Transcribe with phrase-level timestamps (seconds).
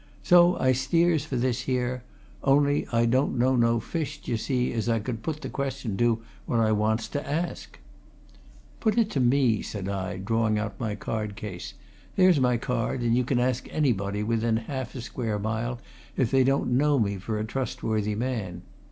[0.23, 2.01] "So I steers for this here;
[2.43, 6.23] only, I don't know no fish, d'ye see, as I could put the question to
[6.47, 7.77] what I wants to ask."
[8.79, 11.75] "Put it to me," said I, drawing out my card case.
[12.15, 15.79] "There's my card, and you can ask anybody within half a square mile
[16.17, 18.63] if they don't know me for a trustworthy man.